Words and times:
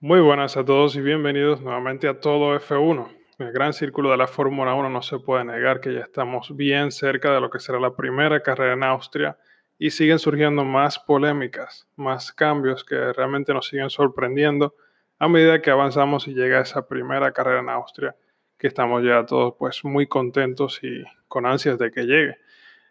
Muy 0.00 0.20
buenas 0.20 0.58
a 0.58 0.64
todos 0.66 0.94
y 0.96 1.00
bienvenidos 1.00 1.62
nuevamente 1.62 2.06
a 2.06 2.20
todo 2.20 2.54
F1. 2.54 3.08
En 3.38 3.46
el 3.46 3.52
gran 3.54 3.72
círculo 3.72 4.10
de 4.10 4.18
la 4.18 4.26
Fórmula 4.26 4.74
1 4.74 4.90
no 4.90 5.00
se 5.00 5.18
puede 5.18 5.46
negar 5.46 5.80
que 5.80 5.94
ya 5.94 6.00
estamos 6.00 6.54
bien 6.54 6.92
cerca 6.92 7.32
de 7.32 7.40
lo 7.40 7.48
que 7.48 7.60
será 7.60 7.80
la 7.80 7.96
primera 7.96 8.42
carrera 8.42 8.74
en 8.74 8.82
Austria 8.82 9.38
y 9.78 9.88
siguen 9.88 10.18
surgiendo 10.18 10.66
más 10.66 10.98
polémicas, 10.98 11.88
más 11.96 12.30
cambios 12.30 12.84
que 12.84 13.14
realmente 13.14 13.54
nos 13.54 13.68
siguen 13.68 13.88
sorprendiendo 13.88 14.74
a 15.18 15.28
medida 15.28 15.62
que 15.62 15.70
avanzamos 15.70 16.28
y 16.28 16.34
llega 16.34 16.60
esa 16.60 16.86
primera 16.86 17.32
carrera 17.32 17.60
en 17.60 17.70
Austria, 17.70 18.14
que 18.58 18.66
estamos 18.66 19.02
ya 19.02 19.24
todos 19.24 19.54
pues 19.58 19.82
muy 19.82 20.06
contentos 20.06 20.78
y 20.82 21.04
con 21.26 21.46
ansias 21.46 21.78
de 21.78 21.90
que 21.90 22.02
llegue. 22.02 22.36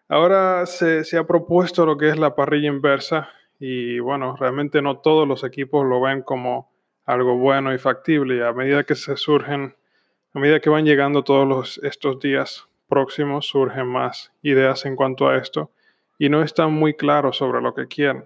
Ahora 0.07 0.65
se, 0.65 1.03
se 1.03 1.19
ha 1.19 1.27
propuesto 1.27 1.85
lo 1.85 1.99
que 1.99 2.09
es 2.09 2.17
la 2.17 2.33
parrilla 2.33 2.69
inversa 2.69 3.29
y 3.59 3.99
bueno, 3.99 4.35
realmente 4.37 4.81
no 4.81 4.97
todos 4.97 5.27
los 5.27 5.43
equipos 5.43 5.85
lo 5.85 6.01
ven 6.01 6.23
como 6.23 6.73
algo 7.05 7.37
bueno 7.37 7.73
y 7.73 7.77
factible. 7.77 8.37
Y 8.37 8.41
a 8.41 8.51
medida 8.54 8.83
que 8.83 8.95
se 8.95 9.15
surgen, 9.18 9.75
a 10.33 10.39
medida 10.39 10.59
que 10.59 10.69
van 10.69 10.86
llegando 10.86 11.23
todos 11.23 11.47
los, 11.47 11.77
estos 11.83 12.19
días 12.19 12.68
próximos, 12.87 13.47
surgen 13.47 13.87
más 13.87 14.32
ideas 14.41 14.86
en 14.86 14.96
cuanto 14.96 15.27
a 15.27 15.37
esto 15.37 15.71
y 16.18 16.29
no 16.29 16.41
están 16.41 16.73
muy 16.73 16.93
claros 16.93 17.37
sobre 17.37 17.61
lo 17.61 17.73
que 17.73 17.87
quieren. 17.87 18.25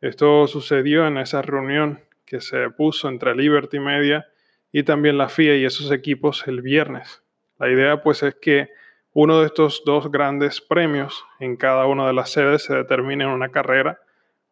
Esto 0.00 0.46
sucedió 0.46 1.06
en 1.06 1.18
esa 1.18 1.42
reunión 1.42 2.00
que 2.24 2.40
se 2.40 2.70
puso 2.70 3.08
entre 3.08 3.34
Liberty 3.34 3.80
Media 3.80 4.26
y 4.70 4.82
también 4.82 5.18
la 5.18 5.28
FIA 5.28 5.56
y 5.56 5.64
esos 5.64 5.90
equipos 5.90 6.46
el 6.46 6.62
viernes. 6.62 7.22
La 7.58 7.68
idea 7.70 8.02
pues 8.02 8.22
es 8.22 8.34
que 8.36 8.68
uno 9.12 9.40
de 9.40 9.46
estos 9.46 9.82
dos 9.84 10.10
grandes 10.10 10.60
premios 10.60 11.24
en 11.40 11.56
cada 11.56 11.86
una 11.86 12.06
de 12.06 12.12
las 12.12 12.30
sedes 12.30 12.64
se 12.64 12.74
determine 12.74 13.24
en 13.24 13.30
una 13.30 13.48
carrera 13.48 14.00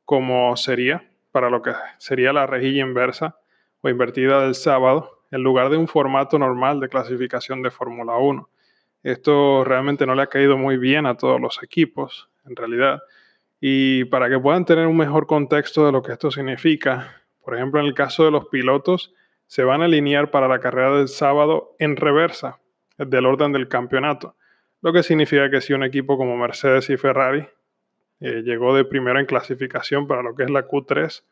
como 0.05 0.57
sería 0.57 1.09
para 1.31 1.51
lo 1.51 1.63
que 1.63 1.73
sería 1.99 2.33
la 2.33 2.47
rejilla 2.47 2.83
inversa 2.83 3.37
o 3.81 3.89
invertida 3.89 4.43
del 4.43 4.55
sábado 4.55 5.23
en 5.31 5.43
lugar 5.43 5.71
de 5.71 5.77
un 5.77 5.89
formato 5.89 6.39
normal 6.39 6.81
de 6.81 6.89
clasificación 6.89 7.63
de 7.63 7.71
Fórmula 7.71 8.17
1. 8.17 8.49
Esto 9.03 9.65
realmente 9.65 10.07
no 10.07 10.15
le 10.15 10.23
ha 10.23 10.27
caído 10.29 10.57
muy 10.57 10.77
bien 10.77 11.07
a 11.07 11.17
todos 11.17 11.41
los 11.41 11.63
equipos, 11.63 12.29
en 12.45 12.57
realidad. 12.57 13.01
Y 13.61 14.05
para 14.07 14.29
que 14.29 14.39
puedan 14.39 14.65
tener 14.65 14.87
un 14.87 14.97
mejor 14.97 15.27
contexto 15.27 15.87
de 15.87 15.93
lo 15.93 16.03
que 16.03 16.13
esto 16.13 16.31
significa, 16.31 17.23
por 17.45 17.55
ejemplo, 17.55 17.81
en 17.81 17.87
el 17.87 17.95
caso 17.95 18.25
de 18.25 18.31
los 18.31 18.47
pilotos, 18.47 19.15
se 19.47 19.63
van 19.63 19.83
a 19.83 19.85
alinear 19.85 20.31
para 20.31 20.49
la 20.49 20.61
carrera 20.61 20.97
del 20.97 21.09
sábado 21.09 21.77
en 21.79 21.97
reversa 21.97 22.61
del 22.99 23.27
orden 23.27 23.53
del 23.53 23.69
campeonato, 23.69 24.37
lo 24.83 24.93
que 24.93 25.03
significa 25.03 25.51
que 25.51 25.61
si 25.61 25.73
un 25.73 25.85
equipo 25.85 26.17
como 26.17 26.37
Mercedes 26.37 26.89
y 26.91 26.97
Ferrari 26.97 27.47
eh, 28.21 28.43
llegó 28.43 28.75
de 28.75 28.85
primero 28.85 29.19
en 29.19 29.27
clasificación 29.27 30.07
para 30.07 30.23
lo 30.23 30.35
que 30.35 30.45
es 30.45 30.51
la 30.51 30.67
Q3, 30.67 31.23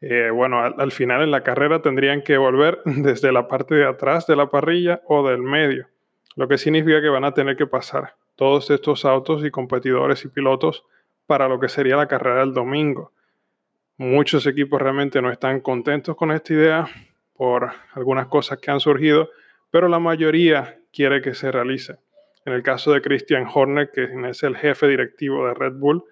eh, 0.00 0.30
bueno, 0.30 0.62
al, 0.62 0.92
final 0.92 1.22
en 1.22 1.30
la 1.30 1.42
carrera 1.42 1.82
tendrían 1.82 2.22
que 2.22 2.38
volver 2.38 2.80
desde 2.84 3.32
la 3.32 3.48
parte 3.48 3.74
de 3.74 3.86
atrás 3.86 4.26
de 4.26 4.36
la 4.36 4.48
parrilla 4.48 5.02
o 5.06 5.28
del 5.28 5.42
medio, 5.42 5.88
lo 6.36 6.48
que 6.48 6.58
significa 6.58 7.02
que 7.02 7.08
van 7.08 7.24
a 7.24 7.34
tener 7.34 7.56
que 7.56 7.66
pasar 7.66 8.14
todos 8.34 8.70
estos 8.70 9.04
autos 9.04 9.44
y 9.44 9.50
competidores 9.50 10.24
y 10.24 10.28
pilotos 10.28 10.84
para 11.26 11.48
lo 11.48 11.60
que 11.60 11.68
sería 11.68 11.96
la 11.96 12.08
carrera 12.08 12.40
del 12.40 12.54
domingo. 12.54 13.12
Muchos 13.98 14.46
equipos 14.46 14.80
realmente 14.80 15.20
no 15.20 15.30
están 15.30 15.60
contentos 15.60 16.16
con 16.16 16.32
esta 16.32 16.54
idea 16.54 16.88
por 17.34 17.70
algunas 17.92 18.28
cosas 18.28 18.58
que 18.58 18.70
han 18.70 18.80
surgido, 18.80 19.28
pero 19.70 19.88
la 19.88 19.98
mayoría 19.98 20.78
quiere 20.92 21.20
que 21.20 21.34
se 21.34 21.52
realice. 21.52 21.96
En 22.46 22.54
el 22.54 22.62
caso 22.62 22.92
de 22.92 23.02
Christian 23.02 23.46
Horner, 23.52 23.90
que 23.90 24.08
es 24.30 24.42
el 24.42 24.56
jefe 24.56 24.88
directivo 24.88 25.46
de 25.46 25.54
Red 25.54 25.74
Bull, 25.74 26.02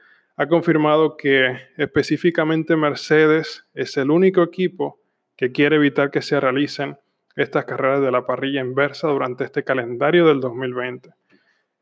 ha 0.41 0.47
confirmado 0.47 1.17
que 1.17 1.58
específicamente 1.77 2.77
Mercedes 2.77 3.67
es 3.75 3.97
el 3.97 4.12
único 4.12 4.41
equipo 4.45 5.00
que 5.36 5.50
quiere 5.50 5.77
evitar 5.77 6.12
que 6.12 6.22
se 6.22 6.39
realicen 6.39 6.97
estas 7.34 7.64
carreras 7.64 8.00
de 8.00 8.12
la 8.12 8.25
parrilla 8.25 8.61
inversa 8.61 9.08
durante 9.08 9.42
este 9.42 9.64
calendario 9.64 10.28
del 10.28 10.41
2020. 10.41 11.11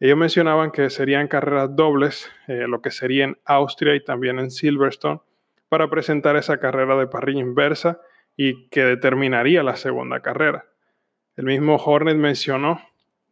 Ellos 0.00 0.16
mencionaban 0.16 0.70
que 0.70 0.88
serían 0.88 1.28
carreras 1.28 1.76
dobles, 1.76 2.30
eh, 2.48 2.66
lo 2.66 2.80
que 2.80 2.90
sería 2.90 3.24
en 3.24 3.38
Austria 3.44 3.94
y 3.94 4.02
también 4.02 4.38
en 4.38 4.50
Silverstone, 4.50 5.20
para 5.68 5.90
presentar 5.90 6.36
esa 6.36 6.58
carrera 6.58 6.96
de 6.96 7.08
parrilla 7.08 7.40
inversa 7.40 8.00
y 8.38 8.68
que 8.68 8.84
determinaría 8.84 9.62
la 9.62 9.76
segunda 9.76 10.20
carrera. 10.20 10.64
El 11.36 11.44
mismo 11.44 11.76
Hornet 11.76 12.16
mencionó 12.16 12.80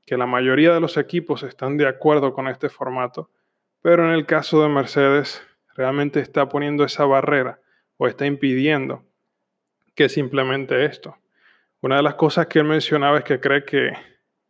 que 0.05 0.19
la 0.19 0.27
mayoría 0.27 0.75
de 0.75 0.81
los 0.81 0.99
equipos 0.99 1.45
están 1.45 1.79
de 1.79 1.89
acuerdo 1.89 2.35
con 2.35 2.47
este 2.47 2.69
formato 2.69 3.31
pero 3.85 4.07
en 4.07 4.13
el 4.13 4.25
caso 4.25 4.63
de 4.63 4.71
Mercedes, 4.71 5.47
realmente 5.77 6.19
está 6.19 6.49
poniendo 6.49 6.85
esa 6.85 7.05
barrera 7.05 7.61
o 7.99 8.09
está 8.09 8.25
impidiendo 8.25 9.05
que 9.95 10.09
simplemente 10.09 10.87
esto. 10.87 11.19
Una 11.83 11.97
de 11.97 12.03
las 12.03 12.15
cosas 12.15 12.47
que 12.47 12.61
él 12.61 12.65
mencionaba 12.65 13.19
es 13.19 13.25
que 13.25 13.41
cree 13.41 13.67
que 13.67 13.93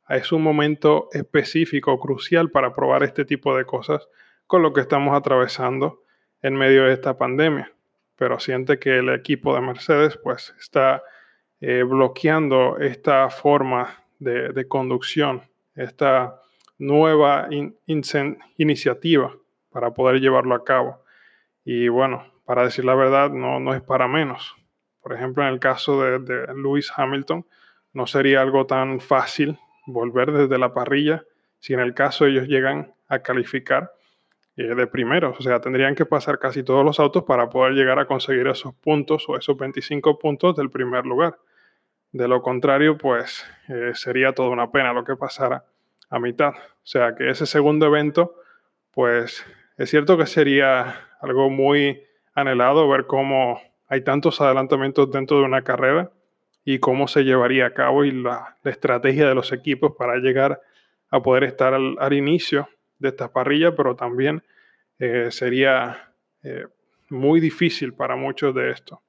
es 0.09 0.31
un 0.31 0.41
momento 0.41 1.09
específico, 1.11 1.99
crucial 1.99 2.53
para 2.53 2.77
probar 2.77 3.03
este 3.03 3.25
tipo 3.25 3.57
de 3.57 3.65
cosas 3.65 4.09
con 4.47 4.63
lo 4.63 4.73
que 4.73 4.83
estamos 4.83 5.19
atravesando 5.19 6.05
en 6.41 6.55
medio 6.55 6.85
de 6.85 6.93
esta 6.93 7.19
pandemia. 7.19 7.73
Pero 8.15 8.39
siente 8.39 8.79
que 8.79 8.99
el 8.99 9.09
equipo 9.09 9.53
de 9.53 9.63
Mercedes 9.63 10.17
pues 10.17 10.55
está 10.61 11.03
eh, 11.61 11.83
bloqueando 11.83 12.79
esta 12.79 13.29
forma 13.31 14.05
de, 14.21 14.51
de 14.51 14.69
conducción, 14.69 15.43
esta 15.75 16.41
nueva 16.79 17.49
iniciativa 18.57 19.35
para 19.71 19.93
poder 19.93 20.21
llevarlo 20.21 20.55
a 20.55 20.65
cabo. 20.65 21.03
Y 21.65 21.89
bueno, 21.89 22.25
para 22.45 22.65
decir 22.65 22.85
la 22.85 22.95
verdad, 22.95 23.31
no, 23.31 23.61
no 23.61 23.75
es 23.75 23.83
para 23.83 24.09
menos. 24.09 24.55
Por 25.03 25.13
ejemplo, 25.13 25.43
en 25.43 25.51
el 25.51 25.61
caso 25.61 26.03
de, 26.03 26.19
de 26.19 26.55
Lewis 26.55 26.93
Hamilton, 26.95 27.47
no 27.93 28.07
sería 28.07 28.43
algo 28.43 28.67
tan 28.67 29.01
fácil 29.01 29.59
volver 29.87 30.33
desde 30.33 30.59
la 30.59 30.73
parrilla 30.73 31.25
si 31.59 31.73
en 31.73 31.81
el 31.81 31.95
caso 31.95 32.27
ellos 32.27 32.47
llegan 32.47 32.93
a 33.09 33.21
calificar 33.21 33.93
eh, 34.57 34.75
de 34.75 34.87
primeros. 34.87 35.39
O 35.39 35.43
sea, 35.43 35.61
tendrían 35.61 35.95
que 35.95 36.07
pasar 36.07 36.39
casi 36.39 36.63
todos 36.63 36.85
los 36.85 37.01
autos 37.01 37.25
para 37.25 37.49
poder 37.49 37.73
llegar 37.73 37.99
a 37.99 38.07
conseguir 38.07 38.47
esos 38.47 38.75
puntos 38.75 39.25
o 39.29 39.37
esos 39.37 39.57
25 39.57 40.19
puntos 40.19 40.55
del 40.57 40.71
primer 40.71 41.07
lugar. 41.07 41.39
De 42.13 42.29
lo 42.29 42.43
contrario, 42.43 42.97
pues 42.97 43.45
eh, 43.69 43.93
sería 43.95 44.33
toda 44.33 44.51
una 44.51 44.71
pena 44.71 44.93
lo 44.93 45.05
que 45.05 45.17
pasara 45.17 45.65
a 46.11 46.19
mitad. 46.19 46.51
O 46.51 46.87
sea 46.87 47.15
que 47.15 47.31
ese 47.31 47.47
segundo 47.47 47.87
evento, 47.87 48.37
pues 48.91 49.45
es 49.77 49.91
cierto 49.91 50.17
que 50.17 50.27
sería 50.27 51.09
algo 51.21 51.51
muy 51.51 52.03
anhelado 52.35 52.89
ver 52.89 53.07
cómo 53.07 53.61
hay 53.89 54.03
tantos 54.03 54.41
adelantamientos 54.41 55.11
dentro 55.11 55.39
de 55.39 55.45
una 55.45 55.63
carrera 55.63 56.11
y 56.65 56.79
cómo 56.79 57.09
se 57.09 57.25
llevaría 57.25 57.67
a 57.67 57.75
cabo 57.75 58.05
y 58.05 58.11
la, 58.11 58.57
estrategia 58.65 59.29
de 59.29 59.35
los 59.35 59.53
equipos 59.53 59.95
para 59.97 60.17
llegar 60.17 60.61
a 61.11 61.23
poder 61.23 61.45
estar 61.45 61.75
al, 61.75 62.13
inicio 62.13 62.69
de 62.99 63.11
esta 63.11 63.33
parrilla, 63.33 63.77
pero 63.77 63.95
también 63.95 64.43
eh, 64.99 65.29
sería 65.31 66.13
eh, 66.43 66.67
muy 67.11 67.41
difícil 67.41 67.93
para 67.95 68.17
muchos 68.17 68.55
de 68.55 68.71
esto. 68.71 69.03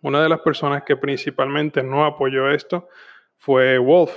Una 0.00 0.22
de 0.22 0.28
las 0.28 0.40
personas 0.40 0.82
que 0.82 0.96
principalmente 0.96 1.82
no 1.82 2.04
apoyó 2.04 2.50
esto 2.50 2.88
fue 3.36 3.78
Wolf, 3.78 4.16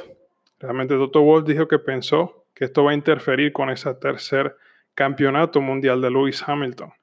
Realmente 0.60 0.96
Toto 0.96 1.22
Wolff 1.22 1.46
dijo 1.46 1.68
que 1.68 1.80
pensó 1.80 2.46
que 2.54 2.66
esto 2.66 2.84
va 2.84 2.92
a 2.92 2.96
interferir 2.96 3.52
con 3.52 3.70
ese 3.70 3.94
tercer 3.96 4.56
campeonato 4.94 5.62
mundial 5.62 6.02
de 6.02 6.10
Lewis 6.10 6.44
Hamilton. 6.48 6.94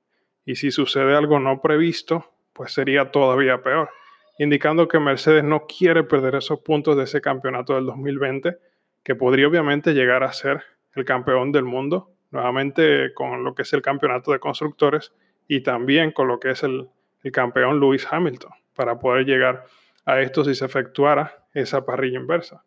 Y 0.44 0.56
si 0.56 0.70
sucede 0.70 1.14
algo 1.14 1.38
no 1.38 1.60
previsto, 1.60 2.32
pues 2.52 2.72
sería 2.72 3.10
todavía 3.10 3.62
peor, 3.62 3.90
indicando 4.38 4.88
que 4.88 4.98
Mercedes 4.98 5.44
no 5.44 5.66
quiere 5.66 6.02
perder 6.02 6.36
esos 6.36 6.60
puntos 6.60 6.96
de 6.96 7.04
ese 7.04 7.20
campeonato 7.20 7.74
del 7.74 7.86
2020, 7.86 8.56
que 9.04 9.14
podría 9.14 9.46
obviamente 9.46 9.92
llegar 9.92 10.22
a 10.22 10.32
ser 10.32 10.62
el 10.94 11.04
campeón 11.04 11.52
del 11.52 11.64
mundo, 11.64 12.10
nuevamente 12.30 13.12
con 13.14 13.44
lo 13.44 13.54
que 13.54 13.62
es 13.62 13.72
el 13.72 13.82
campeonato 13.82 14.32
de 14.32 14.40
constructores 14.40 15.12
y 15.46 15.62
también 15.62 16.12
con 16.12 16.28
lo 16.28 16.40
que 16.40 16.50
es 16.50 16.62
el, 16.62 16.88
el 17.22 17.32
campeón 17.32 17.78
Lewis 17.78 18.06
Hamilton, 18.10 18.52
para 18.74 18.98
poder 18.98 19.26
llegar 19.26 19.64
a 20.06 20.20
esto 20.20 20.44
si 20.44 20.54
se 20.54 20.64
efectuara 20.64 21.46
esa 21.52 21.84
parrilla 21.84 22.18
inversa. 22.18 22.64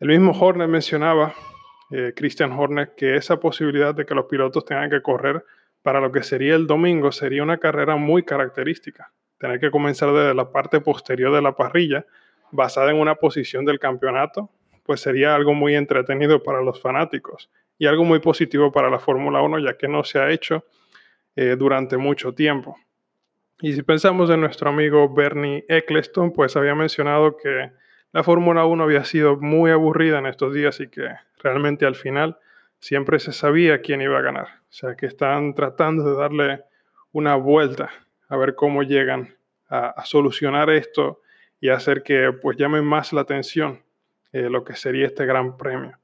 El 0.00 0.08
mismo 0.08 0.30
Horner 0.30 0.68
mencionaba, 0.68 1.34
eh, 1.90 2.12
Christian 2.14 2.52
Horner, 2.52 2.94
que 2.96 3.16
esa 3.16 3.40
posibilidad 3.40 3.92
de 3.94 4.06
que 4.06 4.14
los 4.14 4.26
pilotos 4.26 4.64
tengan 4.64 4.90
que 4.90 5.02
correr 5.02 5.44
para 5.82 6.00
lo 6.00 6.12
que 6.12 6.22
sería 6.22 6.54
el 6.54 6.68
domingo 6.68 7.10
sería 7.10 7.42
una 7.42 7.58
carrera 7.58 7.96
muy 7.96 8.22
característica. 8.22 9.12
Tener 9.38 9.58
que 9.58 9.72
comenzar 9.72 10.12
desde 10.12 10.34
la 10.34 10.52
parte 10.52 10.80
posterior 10.80 11.34
de 11.34 11.42
la 11.42 11.56
parrilla, 11.56 12.06
basada 12.52 12.92
en 12.92 12.98
una 12.98 13.16
posición 13.16 13.64
del 13.64 13.80
campeonato, 13.80 14.50
pues 14.84 15.00
sería 15.00 15.34
algo 15.34 15.52
muy 15.52 15.74
entretenido 15.74 16.42
para 16.44 16.62
los 16.62 16.80
fanáticos 16.80 17.50
y 17.76 17.86
algo 17.86 18.04
muy 18.04 18.20
positivo 18.20 18.70
para 18.70 18.90
la 18.90 19.00
Fórmula 19.00 19.42
1, 19.42 19.58
ya 19.58 19.76
que 19.76 19.88
no 19.88 20.04
se 20.04 20.20
ha 20.20 20.30
hecho 20.30 20.64
eh, 21.34 21.56
durante 21.58 21.96
mucho 21.96 22.32
tiempo. 22.32 22.76
Y 23.60 23.72
si 23.72 23.82
pensamos 23.82 24.30
en 24.30 24.40
nuestro 24.40 24.70
amigo 24.70 25.12
Bernie 25.12 25.64
Eccleston, 25.68 26.32
pues 26.32 26.56
había 26.56 26.76
mencionado 26.76 27.36
que 27.36 27.72
la 28.12 28.22
Fórmula 28.22 28.64
1 28.64 28.82
había 28.82 29.04
sido 29.04 29.36
muy 29.36 29.70
aburrida 29.70 30.18
en 30.18 30.26
estos 30.26 30.54
días 30.54 30.80
y 30.80 30.88
que 30.88 31.08
realmente 31.42 31.86
al 31.86 31.94
final 31.94 32.38
siempre 32.78 33.18
se 33.18 33.32
sabía 33.32 33.80
quién 33.80 34.00
iba 34.00 34.18
a 34.18 34.22
ganar. 34.22 34.46
O 34.46 34.72
sea 34.72 34.94
que 34.94 35.06
están 35.06 35.54
tratando 35.54 36.04
de 36.04 36.16
darle 36.16 36.64
una 37.12 37.36
vuelta 37.36 37.90
a 38.28 38.36
ver 38.36 38.54
cómo 38.54 38.82
llegan 38.82 39.36
a, 39.68 40.04
solucionar 40.04 40.70
esto 40.70 41.20
y 41.60 41.68
hacer 41.68 42.02
que 42.02 42.32
pues 42.32 42.56
llame 42.56 42.80
más 42.80 43.12
la 43.12 43.22
atención 43.22 43.82
eh, 44.32 44.48
lo 44.48 44.64
que 44.64 44.74
sería 44.74 45.06
este 45.06 45.26
gran 45.26 45.56
premio. 45.56 45.98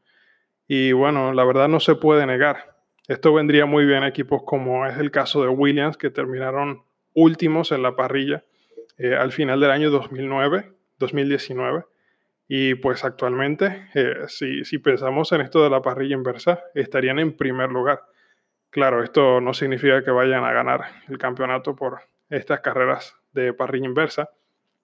Y 0.67 0.93
bueno, 0.93 1.33
la 1.33 1.45
verdad 1.45 1.69
no 1.69 1.81
se 1.81 1.95
puede 1.95 2.27
negar. 2.27 2.77
Esto 3.07 3.33
vendría 3.35 3.67
muy 3.67 3.85
bien 3.85 4.03
a 4.03 4.09
equipos 4.09 4.43
como 4.45 4.87
es 4.87 4.99
el 4.99 5.11
caso 5.11 5.43
de 5.43 5.49
Williams, 5.49 5.97
que 5.97 6.11
terminaron 6.11 6.83
últimos 7.13 7.71
en 7.73 7.83
la 7.83 7.97
parrilla 7.97 8.45
eh, 8.97 9.15
al 9.15 9.33
final 9.33 9.61
del 9.61 9.71
año 9.71 9.91
2009, 9.91 10.73
2019. 10.99 11.85
Y 12.47 12.75
pues 12.75 13.05
actualmente, 13.05 13.89
eh, 13.95 14.25
si, 14.29 14.65
si 14.65 14.79
pensamos 14.79 15.33
en 15.33 15.41
esto 15.41 15.63
de 15.63 15.71
la 15.71 15.81
parrilla 15.81 16.15
inversa, 16.15 16.63
estarían 16.75 17.19
en 17.19 17.37
primer 17.37 17.71
lugar. 17.71 18.03
Claro, 18.71 19.03
esto 19.03 19.41
no 19.41 19.55
significa 19.55 20.03
que 20.03 20.11
vayan 20.11 20.45
a 20.45 20.53
ganar 20.53 20.81
el 21.09 21.17
campeonato 21.17 21.77
por 21.77 22.01
estas 22.29 22.61
carreras 22.61 23.17
de 23.33 23.53
parrilla 23.53 23.87
inversa, 23.87 24.31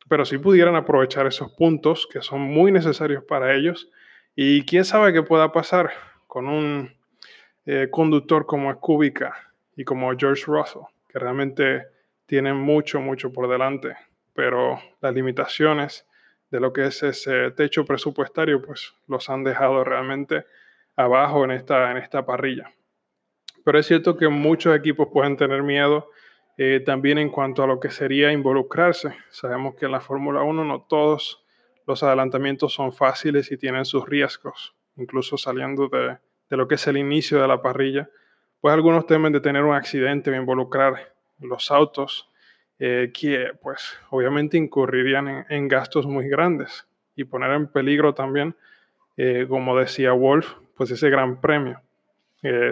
pero 0.09 0.25
si 0.25 0.39
pudieran 0.39 0.77
aprovechar 0.77 1.27
esos 1.27 1.53
puntos 1.53 2.07
que 2.11 2.23
son 2.23 2.41
muy 2.41 2.73
necesarios 2.73 3.25
para 3.25 3.55
ellos 3.55 3.91
y 4.35 4.65
quién 4.65 4.85
sabe 4.85 5.13
qué 5.13 5.23
pueda 5.23 5.53
pasar 5.53 5.91
con 6.27 6.49
un 6.49 6.95
eh, 7.67 7.89
conductor 7.91 8.47
como 8.47 8.75
Kubica 8.81 9.53
y 9.77 9.85
como 9.85 10.11
George 10.17 10.45
Russell, 10.47 10.83
que 11.09 11.19
realmente 11.19 11.87
tienen 12.27 12.57
mucho, 12.57 13.01
mucho 13.01 13.33
por 13.33 13.49
delante, 13.49 13.97
pero 14.35 14.81
las 15.01 15.15
limitaciones 15.15 16.07
de 16.51 16.61
lo 16.61 16.73
que 16.73 16.87
es 16.87 17.03
ese 17.03 17.51
techo 17.53 17.85
presupuestario, 17.85 18.61
pues 18.63 18.95
los 19.07 19.31
han 19.31 19.45
dejado 19.45 19.85
realmente 19.85 20.45
abajo 20.97 21.45
en 21.45 21.53
esta, 21.53 21.91
en 21.91 21.97
esta 21.97 22.27
parrilla. 22.27 22.73
Pero 23.65 23.79
es 23.79 23.87
cierto 23.87 24.17
que 24.17 24.29
muchos 24.29 24.77
equipos 24.77 25.09
pueden 25.13 25.37
tener 25.37 25.63
miedo 25.63 26.11
eh, 26.57 26.81
también 26.81 27.19
en 27.19 27.31
cuanto 27.31 27.63
a 27.63 27.67
lo 27.67 27.81
que 27.81 27.91
sería 27.91 28.33
involucrarse. 28.33 29.17
Sabemos 29.31 29.75
que 29.77 29.87
en 29.87 29.93
la 29.93 30.01
Fórmula 30.01 30.43
1 30.43 30.65
no 30.65 30.83
todos 30.83 31.45
los 31.87 32.03
adelantamientos 32.03 32.73
son 32.73 32.93
fáciles 32.93 33.51
y 33.51 33.57
tienen 33.57 33.85
sus 33.85 34.09
riesgos, 34.09 34.75
incluso 34.97 35.37
saliendo 35.37 35.89
de, 35.89 36.19
lo 36.57 36.69
que 36.69 36.77
es 36.77 36.87
el 36.87 36.97
inicio 36.97 37.41
de 37.41 37.49
la 37.49 37.63
parrilla, 37.63 38.11
pues 38.61 38.75
algunos 38.75 39.07
temen 39.07 39.33
de 39.33 39.41
tener 39.41 39.65
un 39.65 39.75
accidente 39.75 40.31
o 40.31 40.35
involucrar 40.35 41.15
los 41.39 41.71
autos 41.71 42.30
eh, 42.81 43.13
que 43.15 43.53
pues 43.63 43.97
obviamente 44.11 44.57
incurrirían 44.57 45.47
en, 45.49 45.69
gastos 45.69 46.07
muy 46.07 46.29
grandes 46.29 46.89
y 47.15 47.23
poner 47.25 47.53
en 47.53 47.69
peligro 47.69 48.15
también, 48.15 48.57
eh, 49.17 49.47
como 49.49 49.79
decía 49.79 50.13
Wolf, 50.13 50.55
pues 50.75 50.91
ese 50.91 51.11
gran 51.11 51.41
premio. 51.41 51.81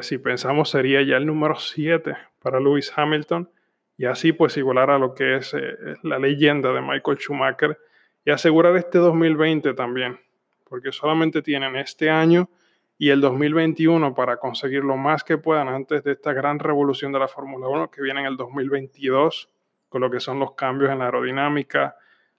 si 0.01 0.19
pensamos 0.19 0.71
sería 0.71 1.03
ya 1.03 1.19
el 1.19 1.27
número 1.27 1.57
7 1.57 2.17
para 2.41 2.59
Lewis 2.59 2.91
Hamilton 2.97 3.51
y 3.99 4.07
así 4.07 4.33
pues 4.33 4.57
igualar 4.57 4.91
a 4.91 4.99
lo 4.99 5.13
que 5.13 5.37
es 5.37 5.53
eh, 5.55 5.97
la 6.05 6.19
leyenda 6.19 6.73
de 6.73 6.81
Michael 6.81 7.19
Schumacher 7.19 7.79
y 8.25 8.31
asegurar 8.31 8.77
este 8.77 8.99
2020 8.99 9.75
también, 9.75 10.21
porque 10.69 10.93
solamente 10.93 11.43
tienen 11.43 11.77
este 11.77 12.09
año 12.09 12.49
y 12.97 13.11
el 13.11 13.21
2021 13.21 14.15
para 14.15 14.37
conseguir 14.39 14.85
lo 14.85 14.97
más 14.97 15.25
que 15.25 15.37
puedan 15.37 15.69
antes 15.69 16.05
de 16.05 16.13
esta 16.13 16.33
gran 16.33 16.59
revolución 16.61 17.13
de 17.13 17.19
la 17.19 17.29
Fórmula 17.29 17.69
1 17.69 17.91
que 17.91 18.01
viene 18.01 18.21
en 18.21 18.27
el 18.27 18.37
2022 18.37 19.51
con 19.89 20.01
lo 20.01 20.11
que 20.11 20.21
son 20.21 20.39
los 20.39 20.53
cambios 20.53 20.91
en 20.91 20.99
la 20.99 21.07
aerodinámica, 21.07 21.97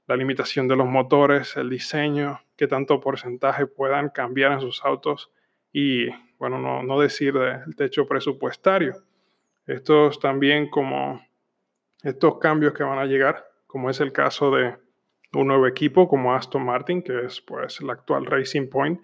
la 0.07 0.15
limitación 0.15 0.67
de 0.67 0.75
los 0.75 0.87
motores, 0.87 1.55
el 1.57 1.69
diseño, 1.69 2.41
qué 2.55 2.67
tanto 2.67 2.99
porcentaje 2.99 3.67
puedan 3.67 4.09
cambiar 4.09 4.51
en 4.53 4.61
sus 4.61 4.83
autos 4.83 5.31
y, 5.71 6.09
bueno, 6.37 6.57
no, 6.59 6.83
no 6.83 6.99
decir 6.99 7.33
del 7.33 7.75
techo 7.75 8.07
presupuestario. 8.07 8.95
Estos 9.67 10.19
también 10.19 10.69
como 10.69 11.21
estos 12.01 12.39
cambios 12.39 12.73
que 12.73 12.83
van 12.83 12.97
a 12.97 13.05
llegar, 13.05 13.45
como 13.67 13.89
es 13.89 13.99
el 13.99 14.11
caso 14.11 14.49
de 14.49 14.75
un 15.33 15.47
nuevo 15.47 15.67
equipo 15.67 16.07
como 16.07 16.33
Aston 16.33 16.65
Martin, 16.65 17.03
que 17.03 17.25
es 17.25 17.41
pues 17.41 17.79
el 17.81 17.89
actual 17.89 18.25
Racing 18.25 18.67
Point, 18.67 18.99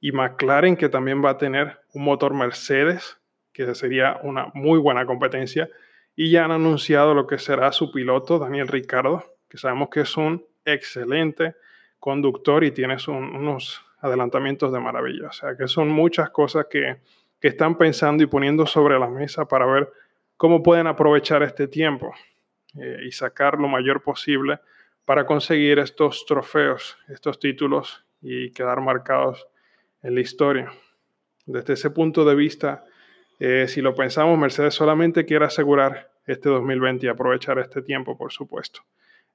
y 0.00 0.12
McLaren, 0.12 0.76
que 0.76 0.88
también 0.88 1.24
va 1.24 1.30
a 1.30 1.38
tener 1.38 1.80
un 1.94 2.04
motor 2.04 2.34
Mercedes, 2.34 3.18
que 3.52 3.74
sería 3.74 4.18
una 4.22 4.50
muy 4.54 4.78
buena 4.78 5.06
competencia, 5.06 5.68
y 6.22 6.30
ya 6.30 6.44
han 6.44 6.50
anunciado 6.50 7.14
lo 7.14 7.26
que 7.26 7.38
será 7.38 7.72
su 7.72 7.90
piloto, 7.90 8.38
Daniel 8.38 8.68
Ricardo, 8.68 9.24
que 9.48 9.56
sabemos 9.56 9.88
que 9.88 10.00
es 10.00 10.18
un 10.18 10.44
excelente 10.66 11.56
conductor 11.98 12.62
y 12.62 12.72
tiene 12.72 12.98
unos 13.08 13.82
adelantamientos 14.00 14.70
de 14.70 14.80
maravilla. 14.80 15.28
O 15.28 15.32
sea 15.32 15.56
que 15.56 15.66
son 15.66 15.88
muchas 15.88 16.28
cosas 16.28 16.66
que, 16.68 16.98
que 17.40 17.48
están 17.48 17.78
pensando 17.78 18.22
y 18.22 18.26
poniendo 18.26 18.66
sobre 18.66 18.98
la 18.98 19.08
mesa 19.08 19.48
para 19.48 19.64
ver 19.64 19.90
cómo 20.36 20.62
pueden 20.62 20.88
aprovechar 20.88 21.42
este 21.42 21.66
tiempo. 21.68 22.12
Eh, 22.78 22.98
y 23.06 23.12
sacar 23.12 23.58
lo 23.58 23.66
mayor 23.66 24.02
posible 24.02 24.60
para 25.06 25.24
conseguir 25.24 25.78
estos 25.78 26.26
trofeos, 26.26 26.98
estos 27.08 27.38
títulos 27.40 28.04
y 28.20 28.52
quedar 28.52 28.82
marcados 28.82 29.48
en 30.02 30.16
la 30.16 30.20
historia. 30.20 30.70
Desde 31.46 31.72
ese 31.72 31.88
punto 31.88 32.26
de 32.26 32.34
vista, 32.34 32.84
eh, 33.38 33.66
si 33.68 33.80
lo 33.80 33.94
pensamos, 33.94 34.38
Mercedes 34.38 34.74
solamente 34.74 35.24
quiere 35.24 35.46
asegurar 35.46 36.09
este 36.32 36.48
2020 36.48 37.06
y 37.06 37.08
aprovechar 37.08 37.58
este 37.58 37.82
tiempo, 37.82 38.16
por 38.16 38.32
supuesto. 38.32 38.82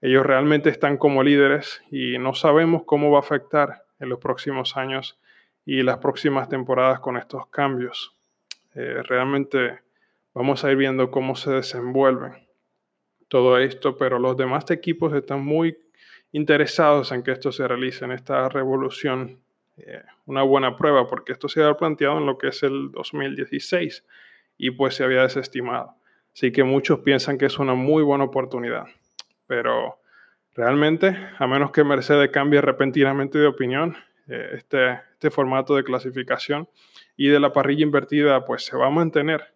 Ellos 0.01 0.25
realmente 0.25 0.69
están 0.69 0.97
como 0.97 1.23
líderes 1.23 1.81
y 1.89 2.17
no 2.17 2.33
sabemos 2.33 2.83
cómo 2.85 3.11
va 3.11 3.19
a 3.19 3.21
afectar 3.21 3.83
en 3.99 4.09
los 4.09 4.19
próximos 4.19 4.77
años 4.77 5.19
y 5.65 5.81
las 5.81 5.97
próximas 5.97 6.49
temporadas 6.49 6.99
con 6.99 7.17
estos 7.17 7.47
cambios. 7.47 8.13
Eh, 8.75 9.01
realmente 9.03 9.79
vamos 10.33 10.63
a 10.63 10.71
ir 10.71 10.77
viendo 10.77 11.09
cómo 11.09 11.35
se 11.35 11.51
desenvuelven 11.51 12.45
todo 13.27 13.57
esto, 13.57 13.97
pero 13.97 14.19
los 14.19 14.37
demás 14.37 14.69
equipos 14.69 15.13
están 15.13 15.43
muy 15.43 15.77
interesados 16.31 17.11
en 17.11 17.23
que 17.23 17.31
esto 17.31 17.51
se 17.51 17.67
realice, 17.67 18.05
en 18.05 18.11
esta 18.11 18.49
revolución. 18.49 19.39
Eh, 19.77 20.03
una 20.25 20.43
buena 20.43 20.77
prueba, 20.77 21.07
porque 21.07 21.33
esto 21.33 21.49
se 21.49 21.61
había 21.61 21.75
planteado 21.75 22.17
en 22.17 22.25
lo 22.25 22.37
que 22.37 22.49
es 22.49 22.63
el 22.63 22.91
2016 22.91 24.05
y 24.57 24.71
pues 24.71 24.95
se 24.95 25.03
había 25.03 25.23
desestimado. 25.23 25.95
Así 26.35 26.51
que 26.51 26.65
muchos 26.65 26.99
piensan 26.99 27.37
que 27.37 27.45
es 27.45 27.59
una 27.59 27.75
muy 27.75 28.03
buena 28.03 28.25
oportunidad, 28.25 28.87
pero 29.47 30.01
realmente, 30.53 31.15
a 31.39 31.47
menos 31.47 31.71
que 31.71 31.85
Mercedes 31.85 32.29
cambie 32.29 32.59
repentinamente 32.59 33.39
de 33.39 33.47
opinión, 33.47 33.95
eh, 34.27 34.49
este, 34.55 34.99
este 35.13 35.31
formato 35.31 35.77
de 35.77 35.85
clasificación 35.85 36.67
y 37.15 37.29
de 37.29 37.39
la 37.39 37.53
parrilla 37.53 37.83
invertida 37.83 38.43
pues 38.43 38.65
se 38.65 38.75
va 38.75 38.87
a 38.87 38.89
mantener 38.89 39.53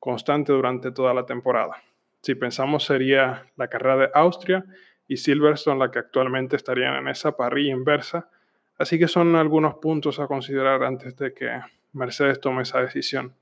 constante 0.00 0.52
durante 0.52 0.90
toda 0.90 1.14
la 1.14 1.24
temporada. 1.24 1.76
Si 2.22 2.34
pensamos 2.34 2.84
sería 2.84 3.46
la 3.56 3.68
carrera 3.68 3.96
de 3.96 4.10
Austria 4.12 4.64
y 5.06 5.18
Silverstone 5.18 5.78
la 5.78 5.92
que 5.92 6.00
actualmente 6.00 6.56
estarían 6.56 6.96
en 6.96 7.06
esa 7.06 7.36
parrilla 7.36 7.72
inversa. 7.72 8.28
Así 8.76 8.98
que 8.98 9.06
son 9.06 9.36
algunos 9.36 9.76
puntos 9.76 10.18
a 10.18 10.26
considerar 10.26 10.82
antes 10.82 11.16
de 11.16 11.32
que 11.32 11.60
Mercedes 11.92 12.40
tome 12.40 12.62
esa 12.62 12.80
decisión. 12.80 13.34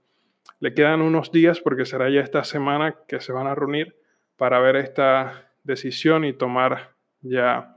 Le 0.60 0.74
quedan 0.74 1.02
unos 1.02 1.32
días 1.32 1.60
porque 1.60 1.84
será 1.84 2.08
ya 2.10 2.20
esta 2.20 2.44
semana 2.44 2.96
que 3.06 3.20
se 3.20 3.32
van 3.32 3.46
a 3.46 3.54
reunir 3.54 3.96
para 4.36 4.58
ver 4.60 4.76
esta 4.76 5.52
decisión 5.64 6.24
y 6.24 6.32
tomar 6.32 6.94
ya 7.20 7.76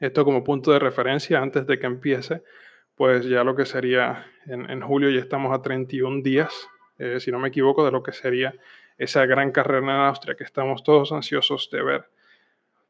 esto 0.00 0.24
como 0.24 0.44
punto 0.44 0.72
de 0.72 0.78
referencia 0.78 1.40
antes 1.40 1.66
de 1.66 1.78
que 1.78 1.86
empiece, 1.86 2.42
pues 2.94 3.24
ya 3.26 3.44
lo 3.44 3.56
que 3.56 3.64
sería 3.64 4.26
en, 4.46 4.80
julio 4.80 5.10
ya 5.10 5.20
estamos 5.20 5.54
a 5.54 5.62
31 5.62 6.22
días, 6.22 6.68
eh, 6.98 7.18
si 7.20 7.30
no 7.32 7.38
me 7.38 7.48
equivoco, 7.48 7.84
de 7.84 7.90
lo 7.90 8.02
que 8.02 8.12
sería 8.12 8.54
esa 8.98 9.26
gran 9.26 9.52
carrera 9.52 9.80
en 9.80 9.90
Austria 9.90 10.36
que 10.36 10.44
estamos 10.44 10.82
todos 10.82 11.12
ansiosos 11.12 11.68
de 11.70 11.82
ver. 11.82 12.10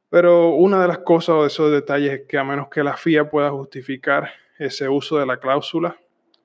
Pero 0.09 0.51
una 0.51 0.81
de 0.81 0.89
las 0.89 0.99
cosas 0.99 1.31
o 1.31 1.41
de 1.43 1.49
esos 1.49 1.73
detalles 1.73 2.13
es 2.13 2.27
que 2.29 2.39
a 2.39 2.45
menos 2.45 2.69
que 2.69 2.85
la 2.85 2.97
FIA 2.97 3.29
pueda 3.29 3.51
justificar 3.51 4.31
ese 4.59 4.89
uso 4.89 5.19
de 5.19 5.27
la 5.27 5.39
cláusula, 5.39 5.97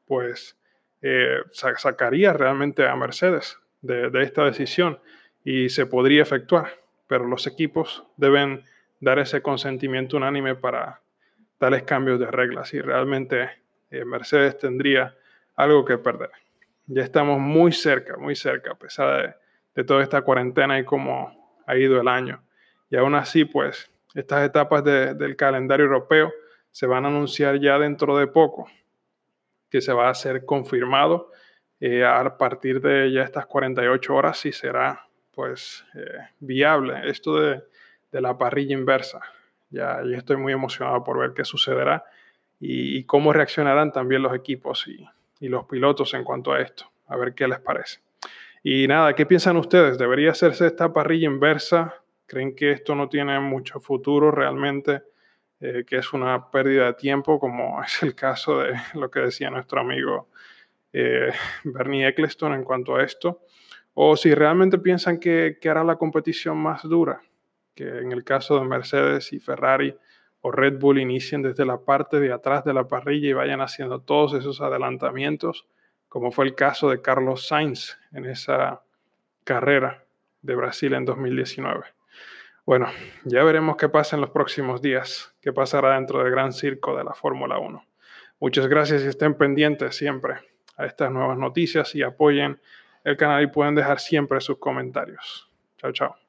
pues 0.07 0.57
eh, 1.01 1.39
sacaría 1.51 2.34
realmente 2.34 2.88
a 2.88 2.96
Mercedes 2.96 3.58
de, 3.81 4.12
esta 4.22 4.46
decisión 4.46 5.00
y 5.43 5.70
se 5.70 5.86
podría 5.86 6.22
efectuar. 6.22 6.79
Pero 7.08 7.25
los 7.27 7.48
equipos 7.48 8.03
deben 8.17 8.63
dar 9.00 9.20
ese 9.20 9.41
consentimiento 9.41 10.17
unánime 10.17 10.55
para 10.55 11.01
tales 11.58 11.84
cambios 11.84 12.20
de 12.20 12.27
reglas 12.27 12.74
y 12.74 12.81
realmente 12.81 13.50
eh, 13.89 14.05
Mercedes 14.05 14.58
tendría 14.58 15.15
algo 15.55 15.84
que 15.86 15.98
perder. 15.98 16.31
Ya 16.88 17.03
estamos 17.03 17.39
muy 17.39 17.72
cerca, 17.72 18.17
muy 18.17 18.36
cerca, 18.36 18.72
a 18.72 18.75
pesar 18.75 19.22
de 19.22 19.41
de 19.75 19.84
toda 19.84 20.03
esta 20.03 20.22
cuarentena 20.22 20.79
y 20.79 20.86
cómo 20.86 21.62
ha 21.65 21.77
ido 21.77 22.00
el 22.00 22.08
año. 22.08 22.43
Y 22.89 22.98
aún 22.98 23.15
así, 23.15 23.46
pues, 23.46 23.89
estas 24.13 24.46
etapas 24.46 24.84
del 24.84 25.36
calendario 25.36 25.86
europeo 25.86 26.31
se 26.72 26.86
van 26.86 27.05
a 27.05 27.08
anunciar 27.08 27.60
ya 27.60 27.77
dentro 27.79 28.17
de 28.17 28.27
poco, 28.27 28.70
que 29.71 29.81
se 29.81 29.93
va 29.93 30.09
a 30.09 30.13
ser 30.13 30.45
confirmado 30.45 31.31
eh, 31.79 32.05
a 32.05 32.37
partir 32.37 32.81
de 32.81 33.11
ya 33.11 33.23
estas 33.23 33.47
48 33.47 34.13
horas 34.13 34.37
si 34.37 34.51
será, 34.51 35.07
pues, 35.33 35.83
eh, 35.95 36.27
viable 36.39 37.09
esto 37.09 37.39
de, 37.39 37.63
la 38.11 38.37
parrilla 38.37 38.73
inversa. 38.73 39.21
Ya, 39.69 40.01
ya, 40.05 40.17
estoy 40.17 40.35
muy 40.35 40.51
emocionado 40.51 41.01
por 41.03 41.17
ver 41.17 41.31
qué 41.33 41.45
sucederá 41.45 42.03
y, 42.59 43.05
cómo 43.05 43.31
reaccionarán 43.31 43.93
también 43.93 44.21
los 44.21 44.35
equipos 44.35 44.85
y, 44.87 45.07
y 45.39 45.47
los 45.47 45.65
pilotos 45.65 46.13
en 46.13 46.25
cuanto 46.25 46.51
a 46.51 46.59
esto. 46.59 46.91
A 47.07 47.15
ver 47.15 47.33
qué 47.33 47.47
les 47.47 47.59
parece. 47.59 48.01
Y 48.63 48.85
nada, 48.87 49.15
¿qué 49.15 49.25
piensan 49.25 49.55
ustedes? 49.55 49.97
¿Debería 49.97 50.31
hacerse 50.31 50.67
esta 50.67 50.91
parrilla 50.91 51.27
inversa? 51.27 51.95
¿Creen 52.27 52.53
que 52.53 52.71
esto 52.71 52.93
no 52.95 53.07
tiene 53.07 53.39
mucho 53.39 53.79
futuro 53.79 54.29
realmente? 54.29 55.03
Eh, 55.61 55.83
que 55.85 55.97
es 55.97 56.11
una 56.11 56.49
pérdida 56.49 56.87
de 56.87 56.93
tiempo, 56.93 57.39
como 57.39 57.81
es 57.85 58.01
el 58.03 58.15
caso 58.15 58.59
de 58.59 58.73
lo 58.95 59.09
que 59.11 59.21
decía 59.21 59.49
nuestro 59.49 59.79
amigo 59.79 60.29
eh, 60.91 61.31
Bernie 61.63 62.07
Eccleston 62.07 62.53
en 62.53 62.63
cuanto 62.63 62.95
a 62.95 63.03
esto, 63.03 63.45
o 63.93 64.17
si 64.17 64.33
realmente 64.33 64.79
piensan 64.79 65.19
que, 65.19 65.57
que 65.61 65.69
hará 65.69 65.83
la 65.83 65.97
competición 65.97 66.57
más 66.57 66.83
dura, 66.83 67.21
que 67.75 67.87
en 67.87 68.11
el 68.11 68.23
caso 68.23 68.59
de 68.59 68.65
Mercedes 68.65 69.31
y 69.33 69.39
Ferrari 69.39 69.95
o 70.41 70.51
Red 70.51 70.79
Bull 70.79 70.99
inicien 70.99 71.43
desde 71.43 71.65
la 71.65 71.77
parte 71.77 72.19
de 72.19 72.33
atrás 72.33 72.63
de 72.65 72.73
la 72.73 72.87
parrilla 72.87 73.29
y 73.29 73.33
vayan 73.33 73.61
haciendo 73.61 74.01
todos 74.01 74.33
esos 74.33 74.59
adelantamientos, 74.61 75.67
como 76.09 76.31
fue 76.31 76.45
el 76.45 76.55
caso 76.55 76.89
de 76.89 77.01
Carlos 77.01 77.47
Sainz 77.47 77.99
en 78.11 78.25
esa 78.25 78.81
carrera 79.43 80.03
de 80.41 80.55
Brasil 80.55 80.93
en 80.93 81.05
2019. 81.05 82.00
Bueno, 82.65 82.87
ya 83.25 83.43
veremos 83.43 83.75
qué 83.75 83.89
pasa 83.89 84.15
en 84.15 84.21
los 84.21 84.29
próximos 84.29 84.81
días, 84.81 85.35
qué 85.41 85.51
pasará 85.51 85.95
dentro 85.95 86.19
del 86.23 86.31
gran 86.31 86.53
circo 86.53 86.95
de 86.95 87.03
la 87.03 87.13
Fórmula 87.13 87.57
1. 87.57 87.83
Muchas 88.39 88.67
gracias 88.67 89.03
y 89.03 89.07
estén 89.07 89.35
pendientes 89.35 89.95
siempre 89.95 90.35
a 90.77 90.85
estas 90.85 91.11
nuevas 91.11 91.37
noticias 91.37 91.95
y 91.95 92.03
apoyen 92.03 92.59
el 93.03 93.17
canal 93.17 93.43
y 93.43 93.47
pueden 93.47 93.75
dejar 93.75 93.99
siempre 93.99 94.39
sus 94.41 94.57
comentarios. 94.57 95.49
Chao, 95.77 95.91
chao. 95.91 96.20